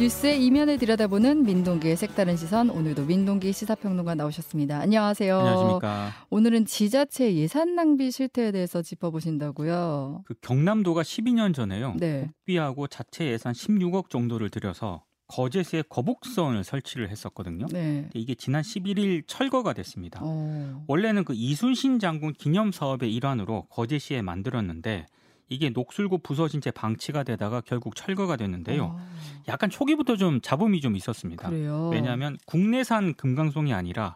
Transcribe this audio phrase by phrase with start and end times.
[0.00, 4.80] 뉴스의 이면을 들여다보는 민동기의 색다른 시선 오늘도 민동기 시사평론가 나오셨습니다.
[4.80, 5.38] 안녕하세요.
[5.38, 6.12] 안녕하십니까.
[6.30, 10.22] 오늘은 지자체 예산 낭비 실태에 대해서 짚어보신다고요.
[10.24, 11.96] 그 경남도가 12년 전에요.
[11.98, 12.30] 네.
[12.46, 17.66] 국비하고 자체 예산 16억 정도를 들여서 거제시에 거북선을 설치를 했었거든요.
[17.70, 18.08] 네.
[18.14, 20.20] 이게 지난 11일 철거가 됐습니다.
[20.22, 20.82] 어.
[20.88, 25.04] 원래는 그 이순신 장군 기념 사업의 일환으로 거제시에 만들었는데
[25.50, 28.96] 이게 녹슬고 부서진 채 방치가 되다가 결국 철거가 됐는데요.
[28.96, 29.10] 아,
[29.48, 31.50] 약간 초기부터 좀 잡음이 좀 있었습니다.
[31.50, 31.90] 그래요.
[31.92, 34.14] 왜냐하면 국내산 금강송이 아니라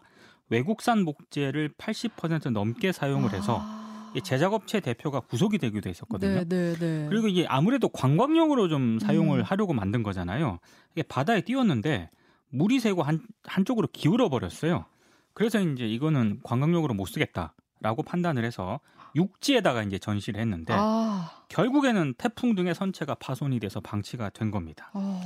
[0.49, 4.13] 외국산 목재를 80% 넘게 사용을 해서 아.
[4.15, 6.45] 이 제작업체 대표가 구속이 되기도 했었거든요.
[6.45, 7.05] 네, 네, 네.
[7.09, 9.43] 그리고 이게 아무래도 관광용으로 좀 사용을 음.
[9.43, 10.59] 하려고 만든 거잖아요.
[10.93, 12.09] 이게 바다에 띄웠는데
[12.49, 14.85] 물이 새고 한 한쪽으로 기울어 버렸어요.
[15.33, 18.79] 그래서 이제 이거는 관광용으로 못 쓰겠다라고 판단을 해서
[19.15, 24.91] 육지에다가 이제 전시를 했는데 아, 결국에는 태풍 등의 선체가 파손이 돼서 방치가 된 겁니다.
[24.93, 25.21] 아.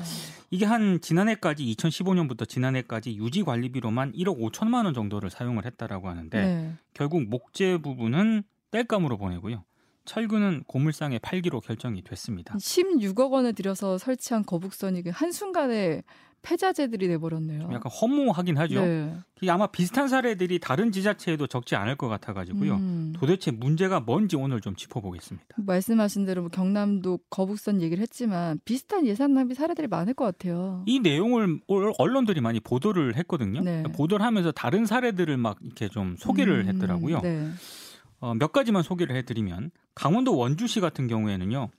[0.52, 6.73] 이게 한 지난해까지 2015년부터 지난해까지 유지 관리비로만 1억 5천만 원 정도를 사용을 했다라고 하는데 네.
[6.94, 9.64] 결국 목재 부분은 땔감으로 보내고요.
[10.06, 12.56] 철근은 고물상에 팔기로 결정이 됐습니다.
[12.56, 16.02] 16억 원을 들여서 설치한 거북선이 그 한순간에
[16.42, 17.62] 폐자재들이 돼버렸네요.
[17.62, 18.82] 좀 약간 허무하긴 하죠.
[18.82, 19.16] 네.
[19.42, 22.76] 이게 아마 비슷한 사례들이 다른 지자체에도 적지 않을 것 같아가지고요.
[22.76, 23.14] 음.
[23.16, 25.48] 도대체 문제가 뭔지 오늘 좀 짚어보겠습니다.
[25.58, 30.84] 말씀하신 대로 뭐 경남도 거북선 얘기를 했지만 비슷한 예산 낭비 사례들이 많을 것 같아요.
[30.86, 33.62] 이 내용을 올- 언론들이 많이 보도를 했거든요.
[33.62, 33.84] 네.
[33.84, 37.22] 보도를 하면서 다른 사례들을 막 이렇게 좀 소개를 음, 했더라고요.
[37.22, 37.48] 네.
[38.22, 41.70] 어, 몇 가지만 소개를 해드리면 강원도 원주시 같은 경우에는요.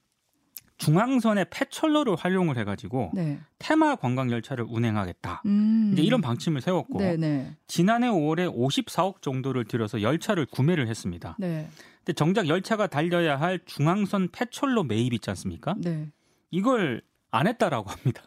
[0.85, 3.39] 중앙선의 폐철로를 활용을 해가지고 네.
[3.59, 5.43] 테마 관광 열차를 운행하겠다.
[5.45, 5.91] 음.
[5.93, 7.55] 이제 이런 방침을 세웠고 네네.
[7.67, 11.35] 지난해 5월에 54억 정도를 들여서 열차를 구매를 했습니다.
[11.37, 11.67] 네.
[11.99, 15.75] 근데 정작 열차가 달려야 할 중앙선 폐철로 매입 있지 않습니까?
[15.77, 16.07] 네.
[16.49, 18.23] 이걸 안 했다라고 합니다.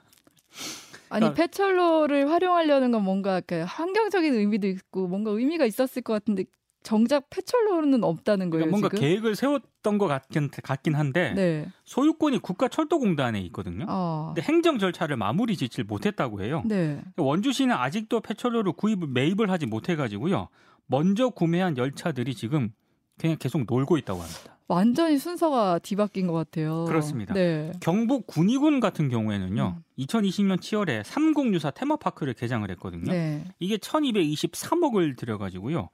[1.10, 6.44] 아니 그러니까- 페트롤로를 활용하려는 건 뭔가 그 환경적인 의미도 있고 뭔가 의미가 있었을 것 같은데
[6.84, 9.00] 정작 페트롤로는 없다는 거예요 그러니까 뭔가 지금.
[9.00, 11.66] 계획을 세웠던 것 같긴, 같긴 한데 네.
[11.84, 13.86] 소유권이 국가철도공단에 있거든요.
[13.88, 14.32] 아.
[14.34, 16.62] 근데 행정 절차를 마무리 짓질 못했다고 해요.
[16.66, 17.02] 네.
[17.16, 20.48] 원주시는 아직도 페트롤로 구입을 매입을 하지 못해가지고요.
[20.86, 22.70] 먼저 구매한 열차들이 지금
[23.18, 24.58] 그냥 계속 놀고 있다고 합니다.
[24.68, 26.84] 완전히 순서가 뒤바뀐 것 같아요.
[26.84, 27.32] 그렇습니다.
[27.32, 27.72] 네.
[27.80, 29.76] 경북 군위군 같은 경우에는요.
[29.78, 29.82] 음.
[29.98, 33.10] 2020년 7월에 삼국유사 테마파크를 개장을 했거든요.
[33.10, 33.44] 네.
[33.58, 35.88] 이게 1223억을 들여가지고요.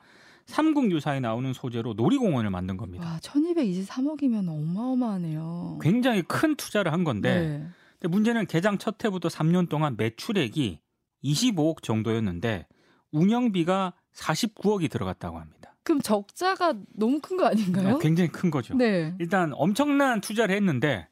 [0.46, 3.06] 삼국 유사에 나오는 소재로 놀이공원을 만든 겁니다.
[3.06, 5.78] 와, 1223억이면 어마어마하네요.
[5.80, 7.66] 굉장히 큰 투자를 한 건데 네.
[8.00, 10.80] 근데 문제는 개장 첫 해부터 3년 동안 매출액이
[11.24, 12.66] 25억 정도였는데
[13.12, 15.74] 운영비가 49억이 들어갔다고 합니다.
[15.82, 17.94] 그럼 적자가 너무 큰 거 아닌가요?
[17.94, 18.74] 어, 굉장히 큰 거죠.
[18.74, 19.14] 네.
[19.18, 21.08] 일단 엄청난 투자를 했는데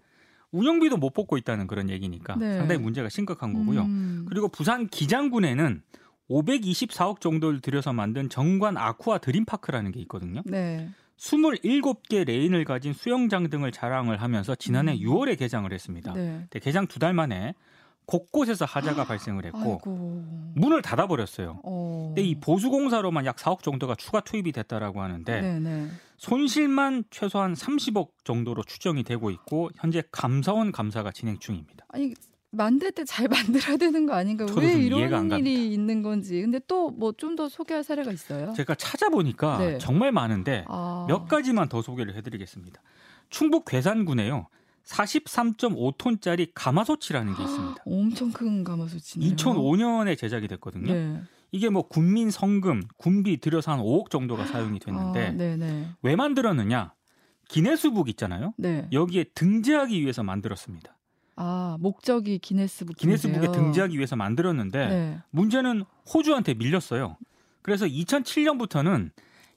[0.51, 2.57] 운영비도 못 뽑고 있다는 그런 얘기니까 네.
[2.59, 3.83] 상당히 문제가 심각한 거고요.
[3.83, 4.27] 음.
[4.29, 5.83] 그리고 부산 기장군에는
[6.31, 10.43] 524억 정도를 들여서 만든 정관 아쿠아 드림파크라는 게 있거든요.
[10.45, 10.89] 네.
[11.19, 14.99] 27개 레인을 가진 수영장 등을 자랑을 하면서 지난해 음.
[14.99, 16.13] 6월에 개장을 했습니다.
[16.13, 16.47] 네.
[16.51, 17.55] 근데 개장 두 달 만에
[18.07, 20.25] 곳곳에서 하자가 발생을 했고 아이고.
[20.55, 21.61] 문을 닫아버렸어요.
[21.63, 22.05] 어.
[22.09, 25.89] 근데 이 보수공사로만 약 4억 정도가 추가 투입이 됐다라고 하는데 네, 네.
[26.17, 31.85] 손실만 최소한 30억 정도로 추정이 되고 있고 현재 감사원 감사가 진행 중입니다.
[31.89, 32.15] 아니
[32.51, 33.29] 만들 때 잘
[33.69, 34.45] 만들어야 되는 거 아닌가?
[34.45, 35.73] 왜좀 이런 일이.
[35.73, 36.41] 있는 건지.
[36.41, 38.53] 근데 또 뭐 좀 더 소개할 사례가 있어요?
[38.55, 39.79] 제가 찾아보니까 네.
[39.79, 41.05] 정말 많은데 아.
[41.09, 42.81] 몇 가지만 더 소개를 해드리겠습니다.
[43.31, 44.47] 충북 괴산군에요.
[44.85, 47.83] 43.5톤짜리 가마솥이라는 게 있습니다.
[47.87, 49.35] 엄청 큰 가마솥이네요.
[49.37, 50.93] 2005년에 제작이 됐거든요.
[50.93, 51.21] 네.
[51.53, 55.95] 이게 뭐 군민 성금, 군비 들여서 한 5억 정도가 사용이 됐는데 아.
[56.03, 56.93] 왜 만들었느냐?
[57.49, 58.53] 기네스북 있잖아요.
[58.59, 58.89] 네.
[58.93, 60.97] 여기에 등재하기 위해서 만들었습니다.
[61.41, 65.19] 아, 목적이 기네스북 기네스북에 등재하기 위해서 만들었는데 네.
[65.31, 67.17] 문제는 호주한테 밀렸어요.
[67.63, 69.11] 그래서 2007년부터는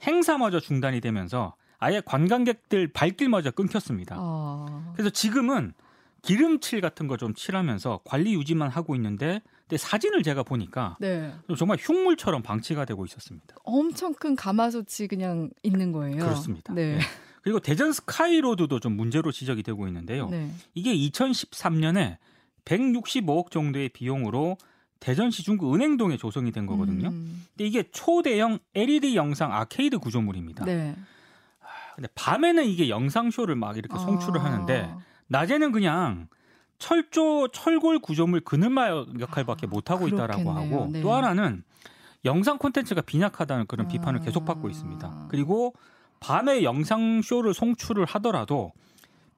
[0.03, 4.15] 행사마저 중단이 되면서 아예 관광객들 발길마저 끊겼습니다.
[4.19, 4.91] 아.
[4.93, 5.73] 그래서 지금은
[6.21, 11.33] 기름칠 같은 거 좀 칠하면서 관리 유지만 하고 있는데 근데 사진을 제가 보니까 네.
[11.57, 13.55] 정말 흉물처럼 방치가 되고 있었습니다.
[13.63, 16.17] 엄청 큰 가마솥이 그냥 있는 거예요.
[16.17, 16.73] 그렇습니다.
[16.73, 16.97] 네.
[16.97, 16.99] 네.
[17.41, 20.29] 그리고 대전 스카이로드도 좀 문제로 지적이 되고 있는데요.
[20.29, 20.51] 네.
[20.73, 22.17] 이게 2013년에
[22.65, 24.57] 165억 정도의 비용으로
[24.99, 27.09] 대전시 중구 은행동에 조성이 된 거거든요.
[27.09, 30.65] 음, 근데 이게 초대형 LED 영상 아케이드 구조물입니다.
[30.65, 30.95] 네.
[31.95, 34.45] 근데 밤에는 이게 영상쇼를 막 이렇게 송출을 아.
[34.45, 34.93] 하는데
[35.27, 36.27] 낮에는 그냥
[36.77, 40.51] 철조 철골 구조물 그늘말 역할밖에 못 하고 있다라고.
[40.51, 41.01] 하고 네.
[41.01, 41.63] 또 하나는
[42.23, 44.23] 영상 콘텐츠가 빈약하다는 그런 비판을 아.
[44.23, 45.27] 계속 받고 있습니다.
[45.29, 45.73] 그리고
[46.21, 48.71] 밤에 영상 쇼를 송출을 하더라도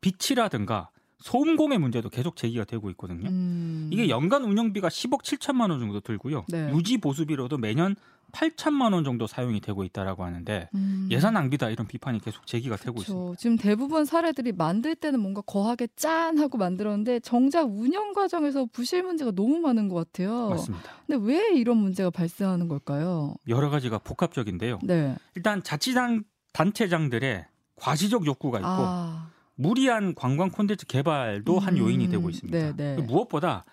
[0.01, 3.29] 빛이라든가 소음공해 문제도 계속 제기가 되고 있거든요.
[3.29, 3.89] 음.
[3.91, 6.45] 이게 연간 운영비가 10억 7천만 원 정도 들고요.
[6.49, 6.69] 네.
[6.73, 7.95] 유지 보수비로도 매년
[8.33, 11.07] 8천만 원 정도 사용이 되고 있다라고 하는데 음.
[11.11, 13.35] 예산 낭비다 이런 비판이 계속 제기가 되고 있습니다.
[13.37, 19.31] 지금 대부분 사례들이 만들 때는 뭔가 거하게 짠 하고 만들었는데 정작 운영 과정에서 부실 문제가
[19.31, 20.49] 너무 많은 것 같아요.
[20.49, 20.91] 맞습니다.
[21.07, 23.35] 근데 왜 이런 문제가 발생하는 걸까요?
[23.47, 24.79] 여러 가지가 복합적인데요.
[24.83, 25.15] 네.
[25.35, 27.45] 일단 자치단 단체장들의
[27.75, 32.57] 과시적 욕구가 있고 아, 무리한 관광 콘텐츠 개발도 한 음, 요인이 되고 있습니다.
[32.57, 33.01] 네, 네.
[33.01, 33.65] 무엇보다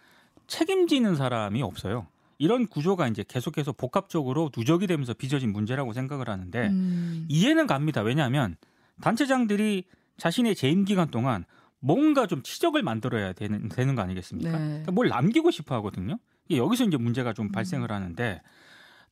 [0.47, 2.07] 책임지는 사람이 없어요.
[2.39, 7.27] 이런 구조가 이제 계속해서 복합적으로 누적이 되면서 빚어진 문제라고 생각을 하는데 음.
[7.29, 8.01] 이해는 갑니다.
[8.01, 8.57] 왜냐하면
[9.03, 9.85] 단체장들이
[10.17, 11.45] 자신의 재임 기간 동안
[11.79, 14.51] 뭔가 좀 치적을 만들어야 되는 되는 거 아니겠습니까?
[14.53, 14.59] 네.
[14.59, 16.19] 그러니까 뭘 남기고 싶어 하거든요.
[16.51, 18.41] 여기서 이제 문제가 좀 발생을 하는데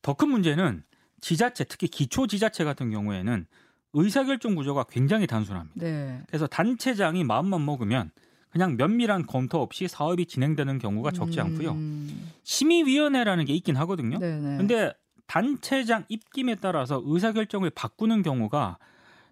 [0.01, 0.83] 더 큰 문제는
[1.21, 3.45] 지자체 특히 기초 지자체 같은 경우에는
[3.93, 5.79] 의사결정 구조가 굉장히 단순합니다.
[5.79, 6.21] 네.
[6.27, 8.11] 그래서 단체장이 마음만 먹으면
[8.49, 11.71] 그냥 면밀한 검토 없이 사업이 진행되는 경우가 적지 않고요.
[11.71, 12.31] 음.
[12.43, 14.17] 심의위원회라는 게 있긴 하거든요.
[14.19, 14.57] 네네.
[14.57, 14.91] 근데
[15.27, 18.77] 단체장 입김에 따라서 의사결정을 바꾸는 경우가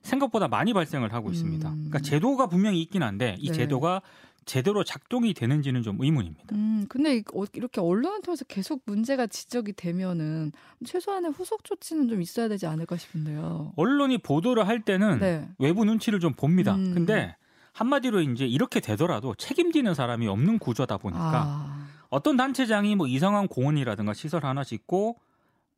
[0.04, 1.68] 생각보다 많이 발생을 하고 있습니다.
[1.68, 1.76] 음.
[1.76, 3.54] 그러니까 제도가 분명히 있긴 한데 이 네.
[3.54, 4.02] 제도가
[4.48, 6.56] 제대로 작동이 되는지는 좀 의문입니다.
[6.56, 10.54] 음, 근데 이- 어, 이렇게 언론을 통해서 계속 문제가 지적이 되면은
[10.86, 13.74] 최소한의 후속 조치는 좀 있어야 되지 않을까 싶은데요.
[13.76, 15.50] 언론이 보도를 할 때는 네.
[15.60, 16.76] 외부 눈치를 좀 봅니다.
[16.76, 16.94] 음.
[16.96, 17.36] 근데
[17.74, 24.14] 한마디로 이제 이렇게 되더라도 책임지는 사람이 없는 구조다 보니까 아, 어떤 단체장이 뭐 이상한 공원이라든가
[24.14, 25.18] 시설 하나 짓고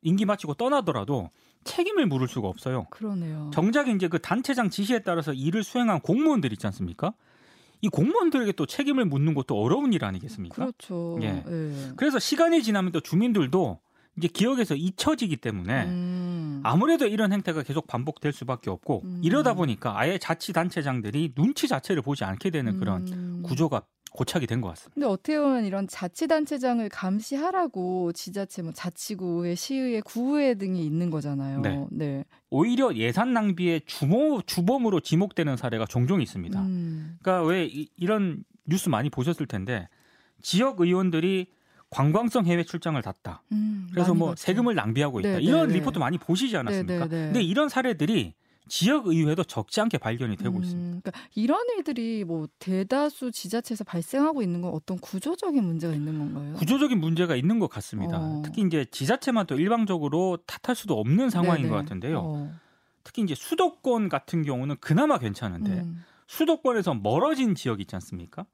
[0.02, 1.28] 임기 마치고 떠나더라도
[1.64, 2.86] 책임을 물을 수가 없어요.
[2.90, 3.50] 그러네요.
[3.52, 7.12] 정작 이제 그 단체장 지시에 따라서 일을 수행한 공무원들 있지 않습니까?
[7.82, 10.54] 이 공무원들에게 또 책임을 묻는 것도 어려운 일 아니겠습니까?
[10.54, 11.18] 그렇죠.
[11.22, 11.44] 예.
[11.46, 11.92] 예.
[11.96, 13.80] 그래서 시간이 지나면 또 주민들도
[14.16, 16.60] 이제 기억에서 잊혀지기 때문에 음.
[16.62, 19.20] 아무래도 이런 행태가 계속 반복될 수밖에 없고 음.
[19.22, 23.42] 이러다 보니까 아예 자치단체장들이 눈치 자체를 보지 않게 되는 그런 음.
[23.44, 24.94] 구조가 고착이 된 것 같습니다.
[24.94, 31.60] 근데 어떻게 보면 이런 자치단체장을 감시하라고 지자체, 뭐 자치구의 시의회, 구의회 등이 있는 거잖아요.
[31.60, 31.86] 네.
[31.90, 32.24] 네.
[32.50, 36.60] 오히려 예산 낭비의 주모, 주범으로 지목되는 사례가 종종 있습니다.
[36.60, 37.16] 음.
[37.22, 39.88] 그러니까 왜 이, 런 뉴스 많이 보셨을 텐데
[40.42, 41.46] 지역 의원들이
[41.90, 43.42] 관광성 해외 출장을 갔다.
[43.52, 44.42] 음, 그래서 뭐 봤죠.
[44.42, 45.28] 세금을 낭비하고 있다.
[45.38, 45.78] 네, 이런 네, 네.
[45.80, 47.06] 리포트 많이 보시지 않았습니까?
[47.06, 47.24] 네, 네, 네.
[47.26, 48.34] 근데 이런 사례들이
[48.70, 51.00] 지역 의회도 적지 않게 발견이 되고 음, 있습니다.
[51.00, 56.54] 그러니까 이런 일들이 뭐 대다수 지자체에서 발생하고 있는 건 어떤 구조적인 문제가 있는 건가요?
[56.54, 58.18] 구조적인 문제가 있는 것 같습니다.
[58.20, 58.42] 어.
[58.44, 61.68] 특히 이제 지자체만 또 일방적으로 탓할 수도 없는 상황인 네네.
[61.68, 62.20] 것 같은데요.
[62.20, 62.54] 어.
[63.02, 66.04] 특히 이제 수도권 같은 경우는 그나마 괜찮은데 음.
[66.28, 68.46] 수도권에서 멀어진 지역 있지 않습니까?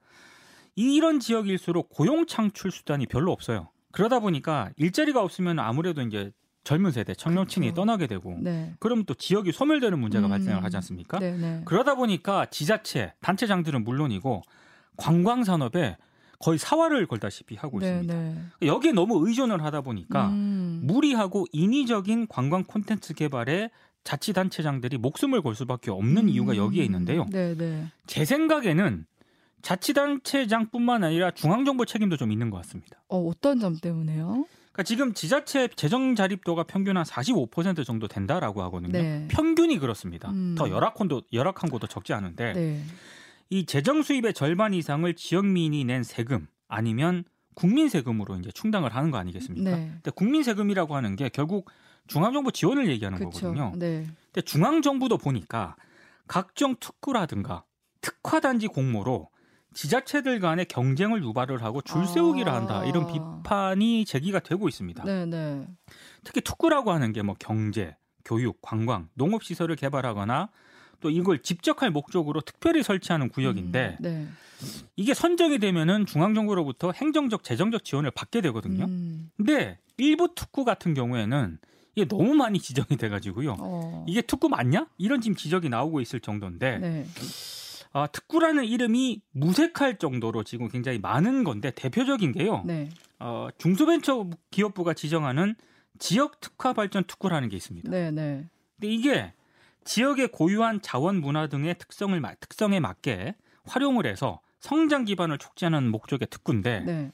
[0.77, 3.69] 이런 지역일수록 고용 창출 수단이 별로 없어요.
[3.93, 6.33] 그러다 보니까 일자리가 없으면 아무래도 이제
[6.67, 7.77] 젊은 세대 청년층이 그렇죠.
[7.77, 8.75] 떠나게 되고 네.
[8.81, 10.31] 그러면 또 지역이 소멸되는 문제가 음.
[10.31, 11.21] 발생을 하지 않습니까?
[11.21, 11.63] 네네.
[11.65, 14.43] 그러다 보니까 지자체, 단체장들은 물론이고
[14.97, 15.97] 관광 산업에
[16.41, 18.13] 거의 사활을 걸다시피 하고 있습니다.
[18.13, 18.37] 네네.
[18.63, 20.81] 여기에 너무 의존을 하다 보니까 음.
[20.83, 23.71] 무리하고 인위적인 관광 콘텐츠 개발에
[24.03, 27.27] 자치단체장들이 목숨을 걸 수밖에 없는 이유가 여기에 있는데요.
[27.27, 27.87] 네네.
[28.07, 29.07] 제 생각에는
[29.63, 33.01] 자치단체장뿐만 아니라 중앙정부 책임도 좀 있는 것 같습니다.
[33.09, 34.47] 어, 어떤 점 때문에요?
[34.77, 38.93] 그러니까 지금 지자체 재정 자립도가 평균 한 45% 정도 된다라고 하거든요.
[38.93, 39.27] 네.
[39.29, 40.31] 평균이 그렇습니다.
[40.31, 40.55] 음.
[40.57, 42.83] 더 열악한 도 열악한 곳도 적지 않은데 네.
[43.49, 49.17] 이 재정 수입의 절반 이상을 지역민이 낸 세금 아니면 국민 세금으로 이제 충당을 하는 거
[49.17, 49.71] 아니겠습니까?
[49.71, 49.91] 네.
[49.95, 51.71] 근데 국민 세금이라고 하는 게 결국
[52.07, 53.41] 중앙정부 지원을 얘기하는 그렇죠.
[53.41, 53.73] 거거든요.
[53.77, 54.07] 네.
[54.27, 55.77] 근데 중앙정부도 보니까
[56.29, 57.65] 각종 특구라든가
[58.03, 59.31] 특화단지 공모로
[59.77, 62.07] 지자체들 간의 경쟁을 유발을 하고 줄 아.
[62.07, 65.05] 세우기를 한다 이런 비판이 제기가 되고 있습니다.
[65.05, 65.67] 네네.
[66.25, 70.49] 특히 특구라고 하는 게 뭐 경제, 교육, 관광, 농업 시설을 개발하거나
[71.01, 74.27] 또 이걸 집적할 목적으로 특별히 설치하는 구역인데 음, 네.
[74.97, 78.87] 이게 선정이 되면은 중앙 정부로부터 행정적 재정적 지원을 받게 되거든요.
[78.87, 79.31] 음.
[79.37, 81.59] 근데 일부 특구 같은 경우에는
[81.95, 83.57] 이게 너무 많이 지정이 돼 가지고요.
[83.59, 84.05] 어.
[84.09, 84.87] 이게 특구 맞냐?
[84.97, 87.07] 이런 지금 지적이 나오고 있을 정도인데 네.
[87.97, 92.63] 아, 특구라는 이름이 무색할 정도로 지금 굉장히 많은 건데 대표적인 게요.
[92.67, 92.91] 네.
[93.19, 95.55] 어, 중소벤처기업부가 지정하는
[95.99, 97.91] 지역 특화 발전 특구라는 게 있습니다.
[97.91, 98.11] 네.
[98.11, 98.47] 네.
[98.79, 99.33] 근데 이게
[99.85, 103.35] 지역의 고유한 자원 문화 등의 특성을 마- 특성에 맞게
[103.65, 107.11] 활용을 해서 성장 기반을 촉진하는 목적의 특구인데 네.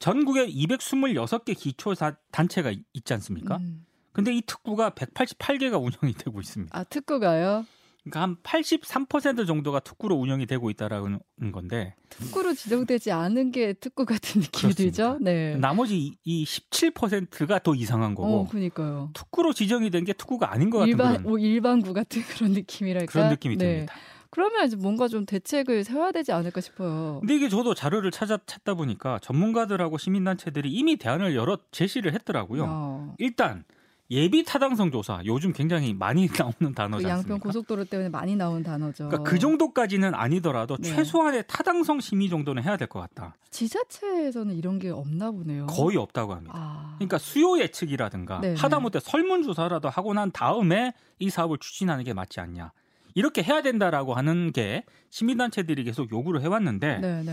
[0.00, 3.58] 전국에 226개 기초 사- 단체가 있- 있지 않습니까?
[3.58, 3.86] 음.
[4.10, 6.76] 근데 이 특구가 188개가 운영이 되고 있습니다.
[6.76, 7.64] 아 특구가요?
[8.02, 11.18] 그러니까 한 83% 정도가 특구로 운영이 되고 있다라는
[11.52, 14.74] 건데 특구로 지정되지 않은 게 특구 같은 느낌이 그렇습니다.
[15.12, 15.18] 들죠.
[15.20, 15.56] 네.
[15.56, 19.10] 나머지 이- 이 17%가 더 이상한 거고 어, 그니까요.
[19.14, 23.12] 특구로 지정이 된 게 특구가 아닌 것 같은 일반 그런, 뭐 일반구 같은 그런 느낌이랄까.
[23.12, 23.74] 그런 느낌이 네.
[23.74, 23.94] 듭니다.
[24.30, 27.18] 그러면 이제 뭔가 좀 대책을 세워야 되지 않을까 싶어요.
[27.20, 32.64] 근데 이게 저도 자료를 찾아 찾다 보니까 전문가들하고 시민단체들이 이미 대안을 여러 제시를 했더라고요.
[32.66, 33.14] 어.
[33.18, 33.64] 일단
[34.10, 37.44] 예비 타당성 조사 요즘 굉장히 많이 나오는 단어지 그 양평 않습니까?
[37.44, 39.08] 고속도로 때문에 많이 나온 단어죠.
[39.08, 40.88] 그러니까 그 정도까지는 아니더라도 네.
[40.90, 43.36] 최소한의 타당성 심의 정도는 해야 될 것 같다.
[43.50, 45.66] 지자체에서는 이런 게 없나 보네요.
[45.66, 46.52] 거의 없다고 합니다.
[46.56, 46.94] 아.
[46.98, 52.40] 그러니까 수요 예측이라든가 네, 하다못해 설문 조사라도 하고 난 다음에 이 사업을 추진하는 게 맞지
[52.40, 52.72] 않냐.
[53.14, 57.32] 이렇게 해야 된다라고 하는 게 시민단체들이 계속 요구를 해왔는데 네, 네.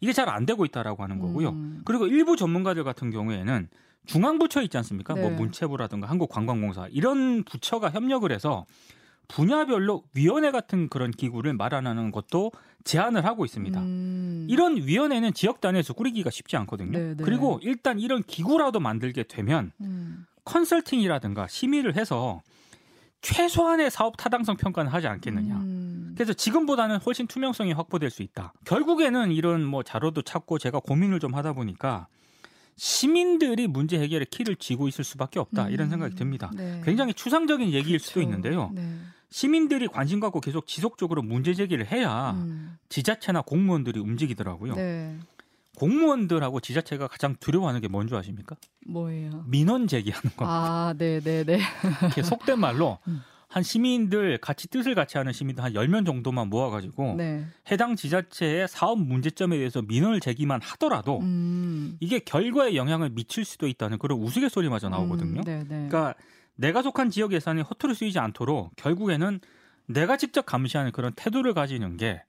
[0.00, 1.50] 이게 잘 안 되고 있다라고 하는 거고요.
[1.50, 1.82] 음.
[1.84, 3.68] 그리고 일부 전문가들 같은 경우에는
[4.06, 5.14] 중앙부처 있지 않습니까?
[5.14, 5.36] 뭐 네.
[5.36, 8.66] 문체부라든가 한국관광공사 이런 부처가 협력을 해서
[9.28, 12.52] 분야별로 위원회 같은 그런 기구를 마련하는 것도
[12.84, 13.80] 제안을 하고 있습니다.
[13.80, 14.46] 음.
[14.50, 16.98] 이런 위원회는 지역 단위에서 꾸리기가 쉽지 않거든요.
[16.98, 17.24] 네, 네.
[17.24, 20.26] 그리고 일단 이런 기구라도 만들게 되면 음.
[20.44, 22.42] 컨설팅이라든가 심의를 해서
[23.22, 25.54] 최소한의 사업 타당성 평가는 하지 않겠느냐.
[25.54, 26.12] 음.
[26.16, 28.52] 그래서 지금보다는 훨씬 투명성이 확보될 수 있다.
[28.64, 32.08] 결국에는 이런 뭐 자료도 찾고 제가 고민을 좀 하다 보니까
[32.82, 35.90] 시민들이 문제 해결의 키를 쥐고 있을 수밖에 없다 이런 음.
[35.90, 36.50] 생각이 듭니다.
[36.52, 36.82] 네.
[36.84, 38.28] 굉장히 추상적인 얘기일 수도 그렇죠.
[38.28, 38.72] 있는데요.
[38.74, 38.98] 네.
[39.30, 42.76] 시민들이 관심 갖고 계속 지속적으로 문제 제기를 해야 음.
[42.88, 44.74] 지자체나 공무원들이 움직이더라고요.
[44.74, 45.16] 네.
[45.76, 48.56] 공무원들하고 지자체가 가장 두려워하는 게 뭔지 아십니까?
[48.84, 49.44] 뭐예요?
[49.46, 50.44] 민원 제기하는 거.
[50.44, 51.60] 아, 네, 네, 네.
[52.20, 53.22] 속된 말로 음.
[53.52, 57.44] 한 시민들 같이 뜻을 같이 하는 시민들 한 10명 정도만 모아 가지고 네.
[57.70, 61.98] 해당 지자체의 사업 문제점에 대해서 민원을 제기만 하더라도 음.
[62.00, 65.42] 이게 결과에 영향을 미칠 수도 있다는 그런 우스갯소리마저 나오거든요.
[65.42, 65.86] 음, 네, 네.
[65.86, 66.14] 그러니까
[66.54, 69.38] 내가 속한 지역 예산이 허투루 쓰이지 않도록 결국에는
[69.84, 72.22] 내가 직접 감시하는 그런 태도를 가지는 게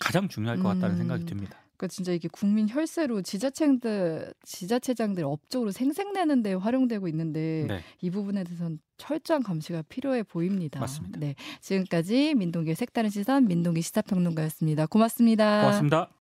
[0.00, 0.98] 가장 중요할 것 같다는 음.
[0.98, 1.60] 생각이 듭니다.
[1.76, 7.80] 그러니까 진짜 이게 국민 혈세로 지자체들 지자체장들 업적으로 생색내는 데 활용되고 있는데 네.
[8.00, 10.80] 이 부분에 대해서는 철저한 감시가 필요해 보입니다.
[10.80, 11.20] 맞습니다.
[11.20, 11.34] 네.
[11.60, 14.86] 지금까지 민동기의 색다른 시선 민동기 시사평론가였습니다.
[14.86, 15.60] 고맙습니다.
[15.60, 16.10] 고맙습니다.